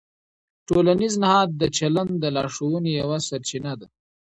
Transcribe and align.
ټولنیز 0.67 1.13
نهاد 1.23 1.49
د 1.61 1.63
چلند 1.77 2.11
د 2.19 2.25
لارښوونې 2.35 2.91
یوه 3.01 3.17
سرچینه 3.27 3.73
ده. 3.79 3.87